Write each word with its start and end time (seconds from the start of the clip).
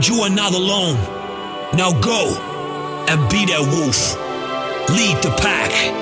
but 0.00 0.08
you 0.08 0.22
are 0.22 0.30
not 0.30 0.54
alone. 0.54 0.96
Now 1.76 1.92
go 2.00 2.34
and 3.06 3.30
be 3.30 3.44
that 3.44 3.60
wolf. 3.60 4.16
Lead 4.96 5.22
the 5.22 5.28
pack. 5.42 5.99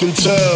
Fucking 0.00 0.14
tell. 0.14 0.49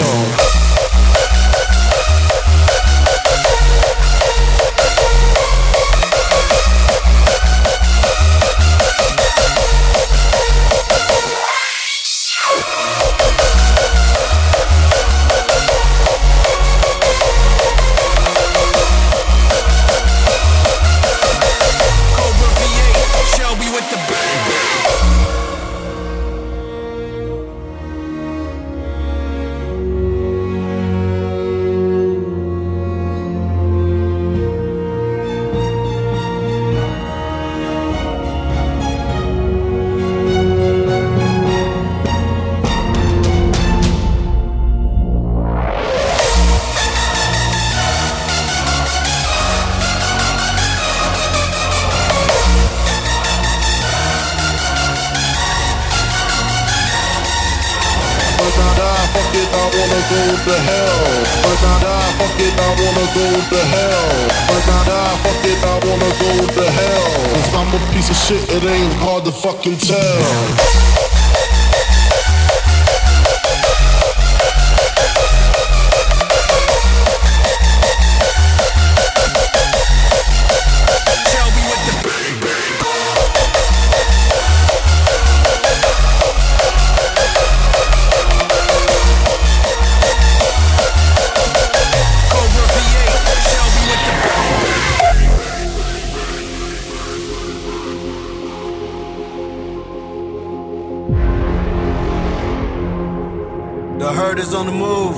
Move. 104.75 105.17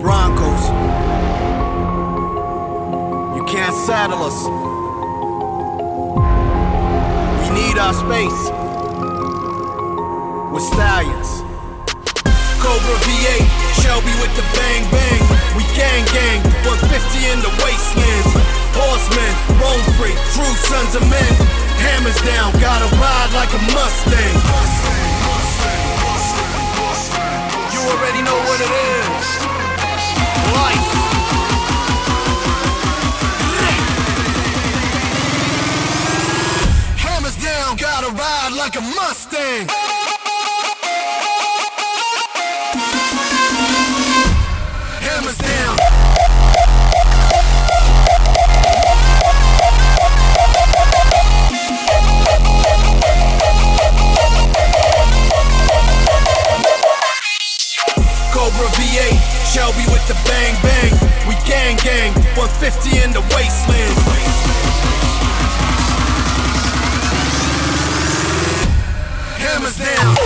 Broncos. 0.00 0.64
You 3.36 3.44
can't 3.46 3.74
saddle 3.86 4.22
us. 4.26 4.38
We 7.42 7.48
need 7.54 7.78
our 7.78 7.94
space. 7.94 8.40
We're 10.50 10.66
stallions. 10.74 11.30
Cobra 12.58 12.96
V8, 13.06 13.46
Shelby 13.82 14.14
with 14.18 14.34
the 14.34 14.46
bang 14.54 14.82
bang. 14.90 15.22
We 15.56 15.62
gang 15.78 16.04
gang, 16.10 16.42
150 16.66 17.30
in 17.30 17.38
the 17.46 17.52
wastelands. 17.62 18.32
Horsemen, 18.74 19.32
roam 19.62 19.82
free, 19.98 20.16
true 20.34 20.54
sons 20.66 20.94
of 20.96 21.02
men. 21.08 21.32
Hammers 21.78 22.20
down, 22.22 22.52
gotta 22.60 22.88
ride 22.96 23.30
like 23.34 23.52
a 23.54 23.62
Mustang 23.74 24.91
already 27.92 28.22
know 28.22 28.38
what 28.48 28.60
it 28.60 28.72
is. 28.72 29.26
Life. 30.56 30.88
Hammers 36.96 37.36
down, 37.36 37.76
gotta 37.76 38.10
ride 38.12 38.52
like 38.56 38.76
a 38.76 38.80
Mustang. 38.80 40.01
Shelby 59.62 59.86
with 59.92 60.04
the 60.08 60.14
bang 60.26 60.56
bang. 60.60 60.90
We 61.28 61.36
gang 61.46 61.76
gang, 61.84 62.12
150 62.34 62.98
in 62.98 63.12
the 63.12 63.20
wasteland. 63.30 63.94
Hammers 69.38 69.78
down. 69.78 70.16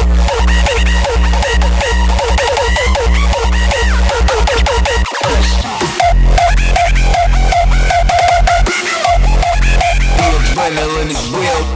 adrenaline 10.56 11.10
is 11.10 11.28
real. 11.28 11.75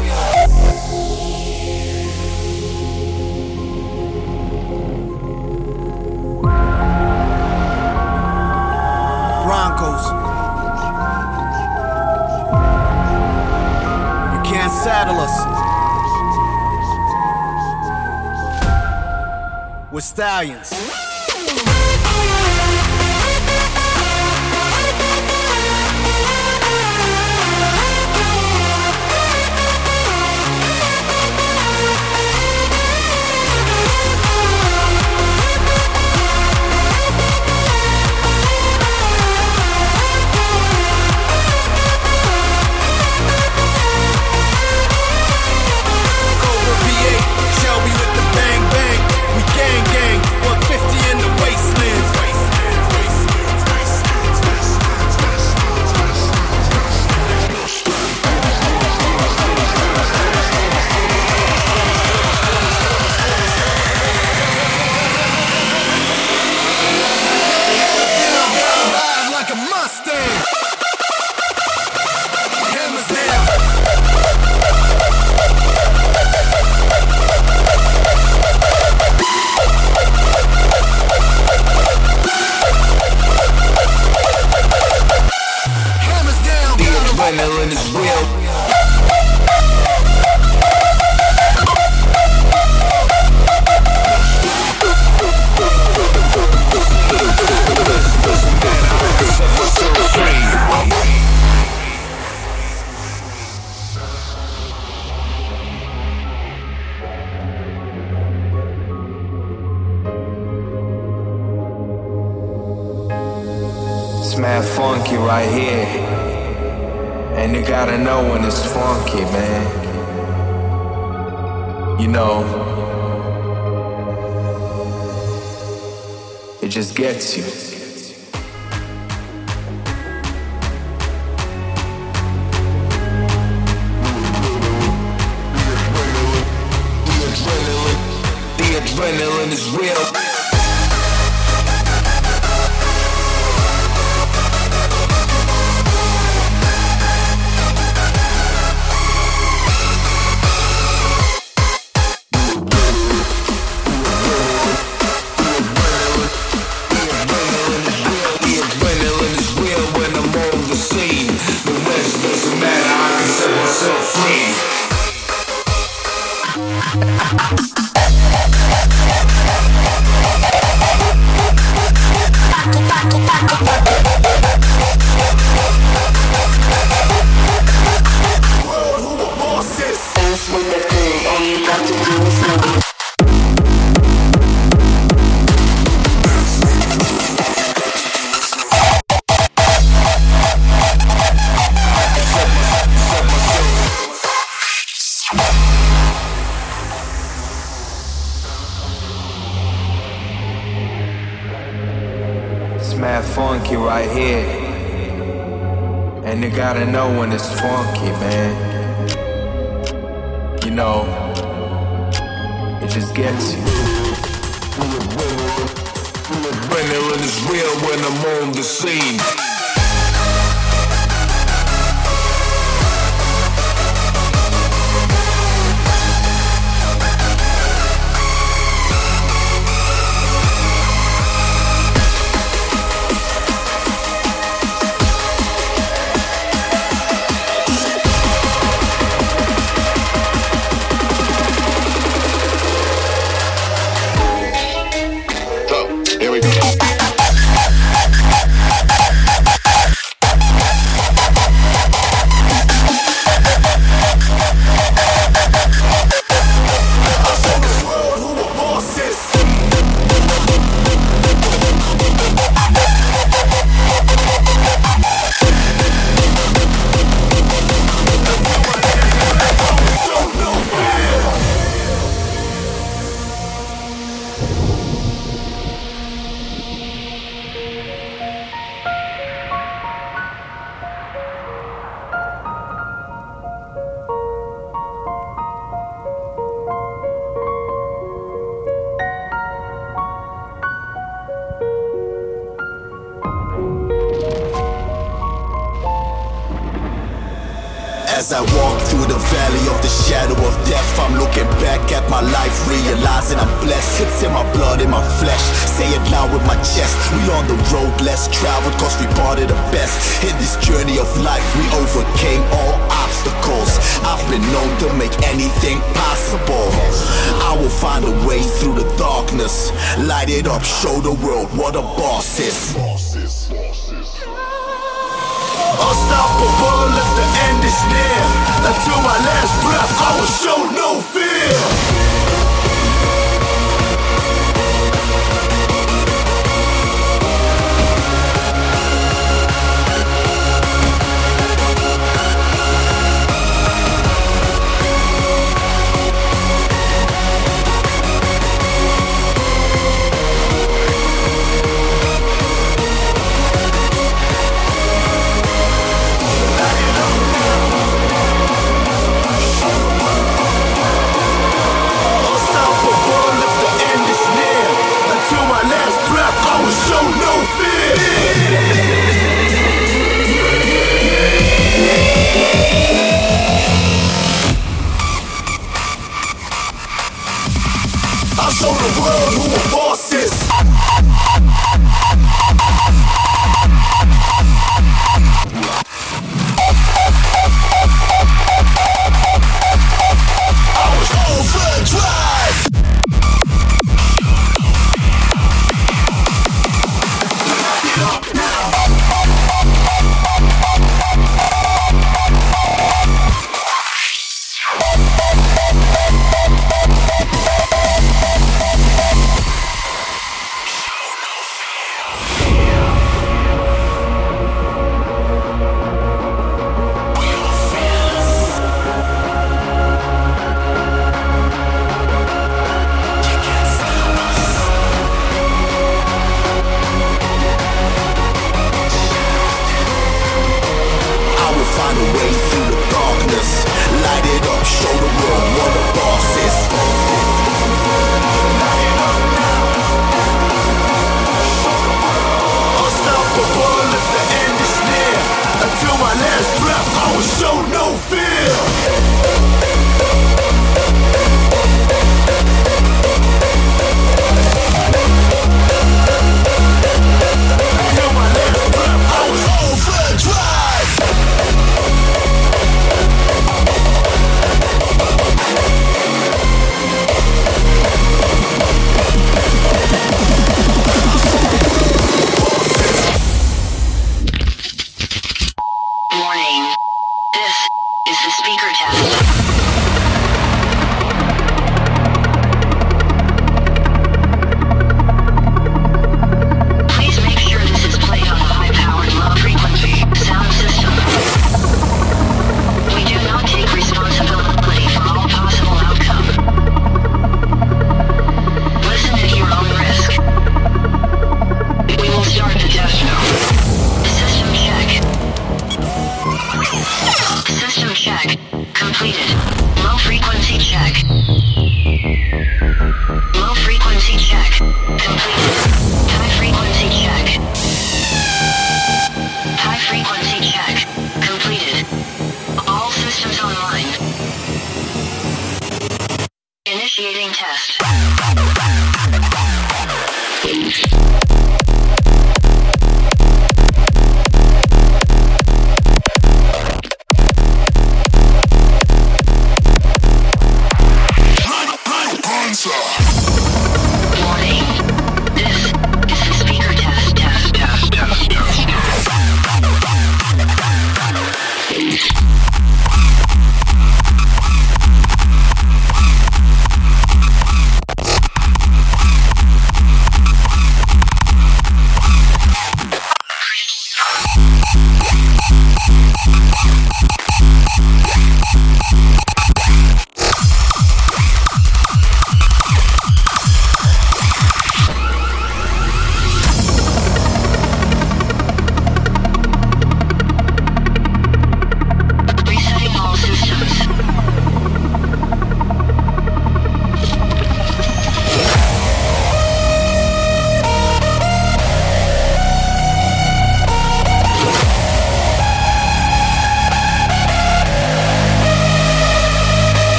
We're 20.00 20.04
stallions. 20.04 21.09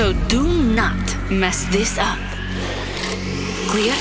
So 0.00 0.14
do 0.28 0.48
not 0.74 0.96
mess 1.30 1.66
this 1.66 1.98
up. 1.98 2.16
Clear? 3.68 3.92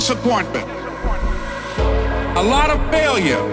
Disappointment, 0.00 0.66
a 2.38 2.42
lot 2.42 2.70
of 2.70 2.80
failure, 2.90 3.44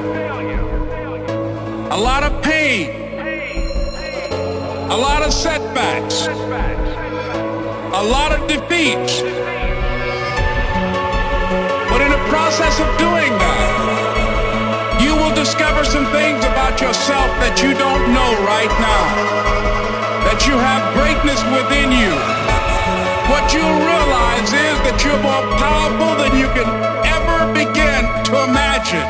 a 1.91 1.99
lot 2.09 2.23
of 2.23 2.41
pain, 2.41 2.87
a 4.89 4.95
lot 4.95 5.21
of 5.23 5.33
setbacks, 5.33 6.27
a 8.01 8.03
lot 8.15 8.31
of 8.31 8.47
defeats. 8.47 9.19
But 11.91 11.99
in 11.99 12.11
the 12.15 12.23
process 12.31 12.79
of 12.79 12.87
doing 12.97 13.31
that, 13.43 15.01
you 15.03 15.13
will 15.17 15.35
discover 15.35 15.83
some 15.83 16.05
things 16.15 16.45
about 16.45 16.79
yourself 16.79 17.27
that 17.43 17.59
you 17.61 17.73
don't 17.73 18.03
know 18.15 18.31
right 18.47 18.71
now. 18.79 19.03
That 20.23 20.47
you 20.47 20.55
have 20.55 20.81
greatness 20.95 21.43
within 21.51 21.91
you. 21.91 22.56
What 23.29 23.53
you'll 23.53 23.79
realize 23.91 24.51
is 24.55 24.77
that 24.87 25.03
you're 25.03 25.19
more 25.19 25.43
powerful 25.59 26.15
than 26.15 26.39
you 26.39 26.47
can 26.55 26.69
ever 27.03 27.51
begin 27.51 28.07
to 28.31 28.43
imagine. 28.47 29.03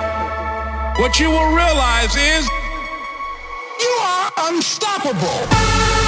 What 0.98 1.20
you 1.20 1.30
will 1.30 1.54
realize 1.54 2.16
is 2.16 2.50
you 3.80 3.94
are 4.02 4.32
unstoppable. 4.50 6.07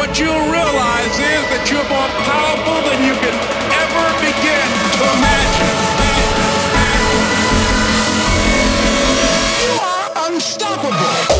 What 0.00 0.18
you'll 0.18 0.48
realize 0.48 1.12
is 1.12 1.44
that 1.52 1.68
you're 1.68 1.84
more 1.92 2.08
powerful 2.24 2.80
than 2.88 3.04
you 3.04 3.12
can 3.20 3.36
ever 3.84 4.06
begin 4.24 4.68
to 4.96 5.04
imagine. 5.12 5.76
You 9.60 9.72
are 9.76 10.32
unstoppable. 10.32 11.39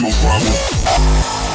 No 0.00 0.10
problem. 0.10 1.53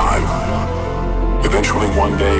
time. 0.00 0.24
Eventually, 1.44 1.88
one 2.04 2.16
day, 2.16 2.38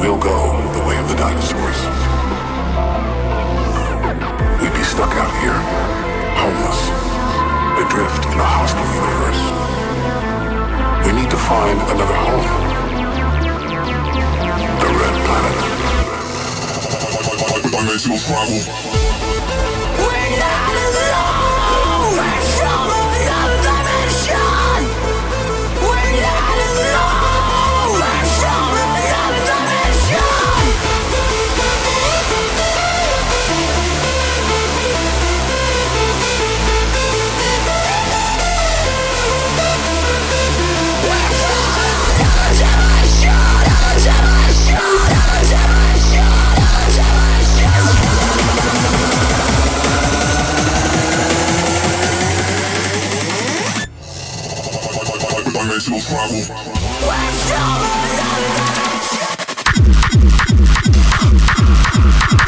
we'll 0.00 0.22
go 0.32 0.38
the 0.76 0.82
way 0.88 0.96
of 1.02 1.06
the 1.10 1.16
dinosaurs. 1.24 1.80
We'd 4.60 4.76
be 4.80 4.84
stuck 4.94 5.12
out 5.22 5.32
here, 5.42 5.60
homeless, 6.40 6.80
adrift 7.82 8.22
in 8.32 8.38
a 8.40 8.48
hostile 8.56 8.90
universe. 9.02 9.42
We 11.04 11.10
need 11.18 11.30
to 11.36 11.40
find 11.50 11.78
another 11.94 12.18
home. 12.26 12.48
The 14.82 14.90
Red 15.00 15.16
Planet. 15.26 15.58
We're 19.98 20.30
not 20.40 20.74
alone! 20.84 21.34
International 55.86 56.00
Tribal. 56.00 56.74
West 61.96 62.43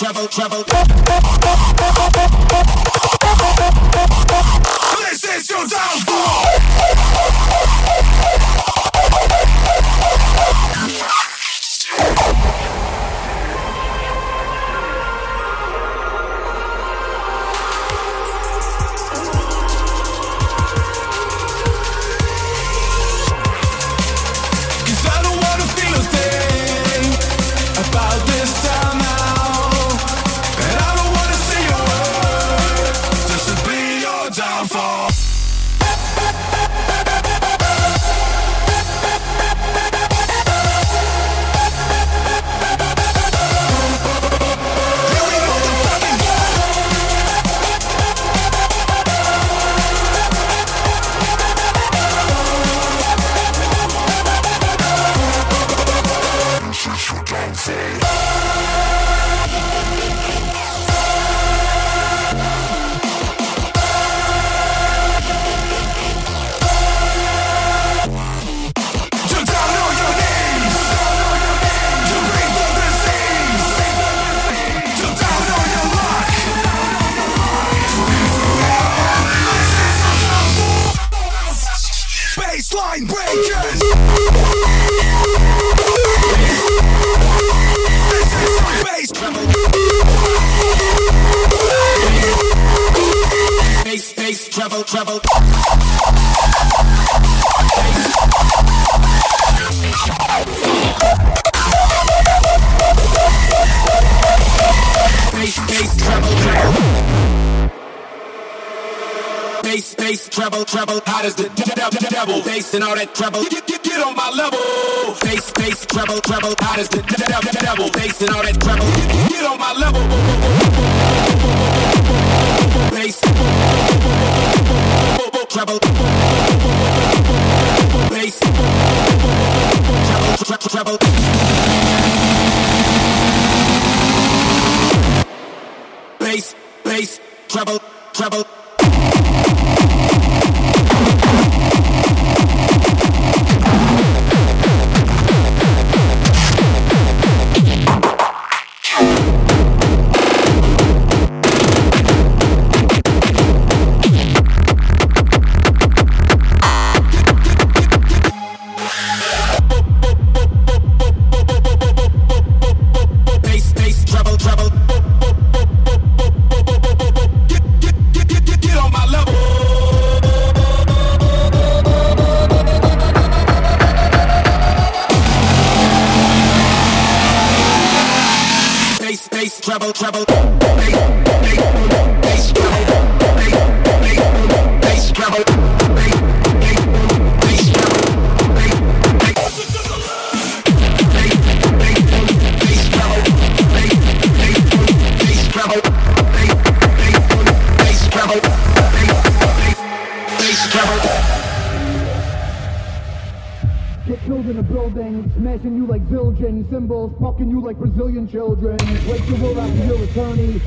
trouble, 0.00 0.28
trouble. 0.30 1.39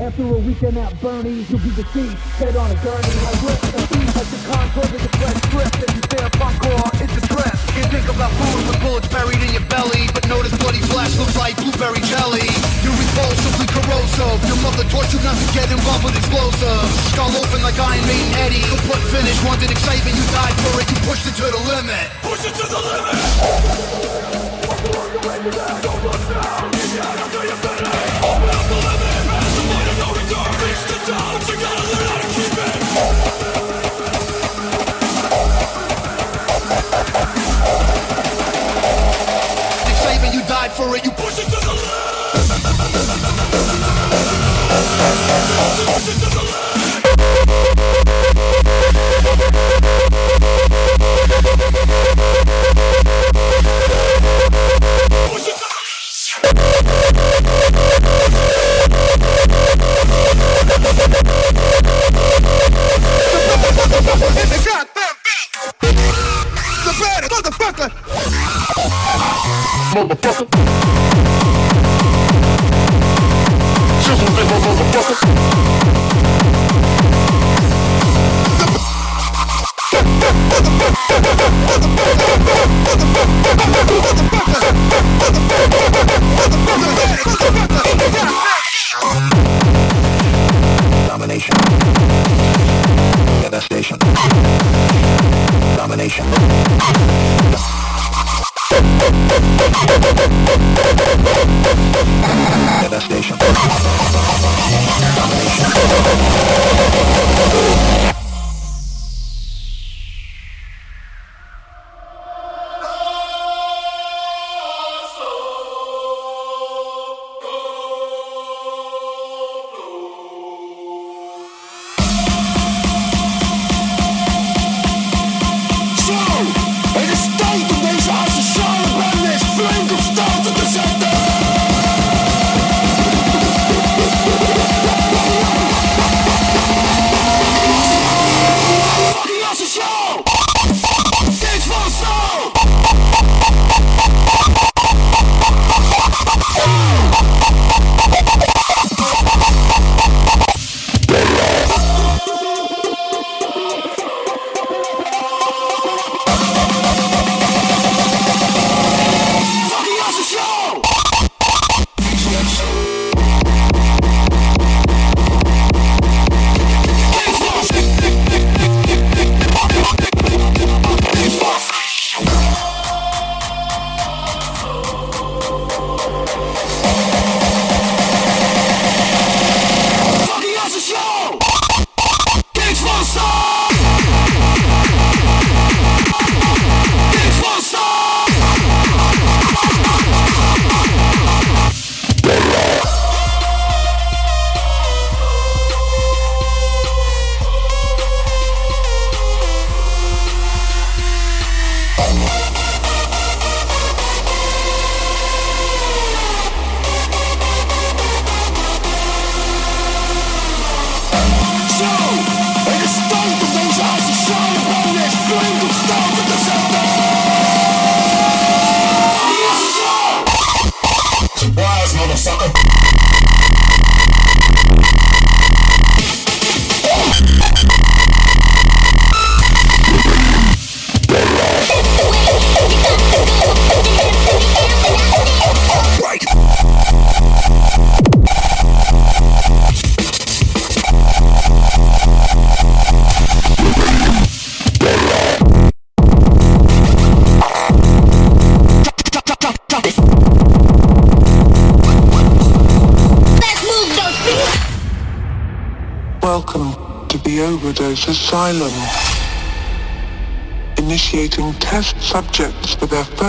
After 0.04 0.24
a 0.24 0.38
weekend 0.40 0.78
at 0.78 1.00
Bernie's, 1.00 1.50
you'll 1.50 1.62
be 1.62 1.70
deceived, 1.70 2.18
head 2.36 2.58
on 2.58 2.70
a 2.70 2.76
gurney. 2.84 3.23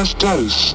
First 0.04 0.18
dose. 0.18 0.74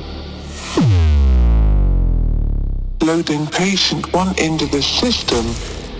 Loading 3.04 3.46
patient 3.48 4.12
one 4.12 4.36
into 4.40 4.66
the 4.66 4.82
system. 4.82 5.46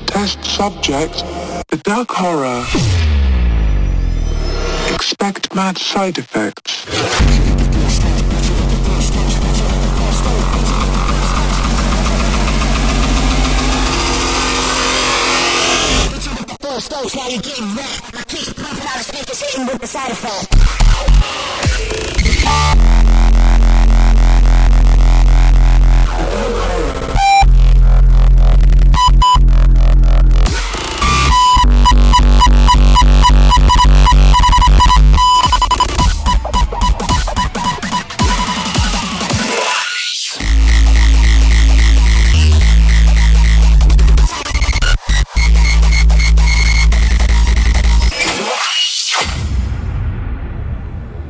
Test 0.08 0.44
subject, 0.44 1.24
the 1.70 1.78
dark 1.84 2.10
horror. 2.10 2.66
Expect 4.96 5.54
mad 5.54 5.78
side 5.78 6.18
effects. 6.18 6.88
Now 17.16 17.28
you're 17.28 17.40
out 18.88 19.00
a 19.00 19.04
speakers 19.04 19.42
hitting 19.42 19.66
with 19.68 19.80
the 19.80 19.88
side 19.88 20.12
effect. 20.12 20.60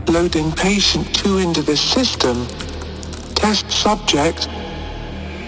Loading 0.09 0.51
patient 0.51 1.13
2 1.13 1.37
into 1.37 1.61
the 1.61 1.77
system. 1.77 2.47
Test 3.35 3.69
subject, 3.69 4.49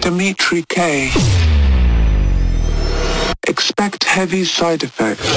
Dimitri 0.00 0.62
K. 0.68 1.10
Expect 3.48 4.04
heavy 4.04 4.44
side 4.44 4.84
effects. 4.84 5.28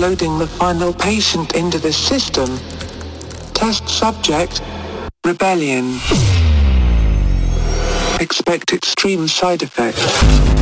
Loading 0.00 0.38
the 0.38 0.46
final 0.46 0.94
patient 0.94 1.54
into 1.54 1.78
the 1.78 1.92
system. 1.92 2.58
Test 3.52 3.86
subject, 3.86 4.62
Rebelion. 5.26 6.00
Expect 8.18 8.72
extreme 8.72 9.28
side 9.28 9.62
effects. 9.62 10.59